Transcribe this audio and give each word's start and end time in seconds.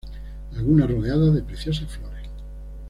Algunas 0.57 0.89
rodeadas 0.89 1.35
de 1.35 1.43
preciosas 1.43 1.91
flores. 1.95 2.27